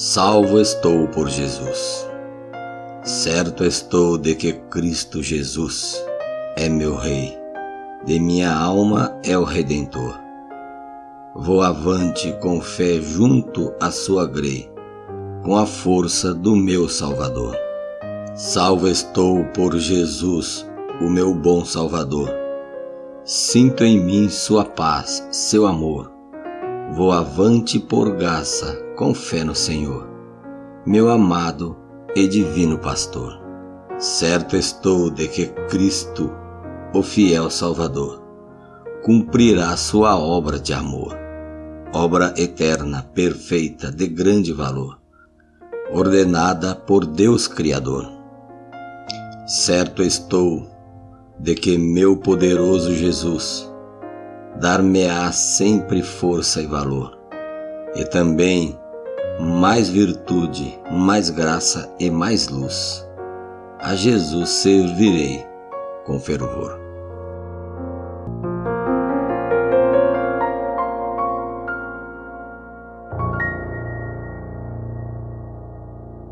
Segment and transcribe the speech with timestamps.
[0.00, 2.08] Salvo estou por Jesus.
[3.02, 6.00] Certo estou de que Cristo Jesus
[6.56, 7.36] é meu Rei,
[8.06, 10.16] de minha alma é o Redentor.
[11.34, 14.70] Vou avante com fé junto à sua grei,
[15.42, 17.56] com a força do meu Salvador.
[18.36, 20.64] Salvo estou por Jesus,
[21.00, 22.30] o meu bom Salvador.
[23.24, 26.17] Sinto em mim sua paz, seu amor
[26.90, 30.08] Vou avante por graça, com fé no Senhor,
[30.86, 31.76] meu amado
[32.16, 33.38] e divino pastor.
[33.98, 36.32] Certo estou de que Cristo,
[36.94, 38.22] o fiel Salvador,
[39.02, 41.14] cumprirá sua obra de amor,
[41.92, 44.98] obra eterna, perfeita, de grande valor,
[45.92, 48.08] ordenada por Deus Criador.
[49.46, 50.66] Certo estou
[51.38, 53.70] de que meu poderoso Jesus
[54.56, 57.18] dar-me-á sempre força e valor,
[57.94, 58.78] e também
[59.40, 63.06] mais virtude, mais graça e mais luz.
[63.78, 65.46] A Jesus servirei
[66.04, 66.87] com fervor.